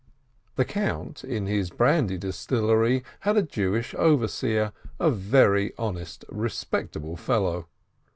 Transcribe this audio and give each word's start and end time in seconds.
The 0.55 0.65
Count, 0.65 1.23
in 1.23 1.45
his 1.45 1.69
brandy 1.69 2.17
distillery, 2.17 3.03
had 3.19 3.37
a 3.37 3.43
Jewish 3.43 3.93
over 3.93 4.27
seer, 4.27 4.71
a 4.99 5.11
very 5.11 5.73
honest, 5.77 6.25
respectable 6.29 7.15
fellow. 7.15 7.67